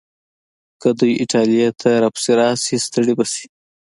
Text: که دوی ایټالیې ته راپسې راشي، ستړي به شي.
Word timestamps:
که 0.81 0.89
دوی 0.99 1.13
ایټالیې 1.21 1.69
ته 1.81 1.89
راپسې 2.03 2.31
راشي، 2.39 2.75
ستړي 2.85 3.13
به 3.17 3.25
شي. 3.33 3.45